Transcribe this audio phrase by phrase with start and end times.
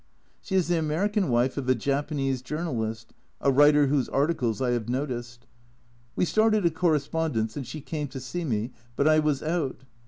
[0.41, 4.89] She is the American wife of a Japanese journalist a writer whose articles I have
[4.89, 5.45] noticed.
[6.15, 8.43] We started a corre A Journal from Japan 241 spondence, and she came to see
[8.43, 9.83] me, but I was out.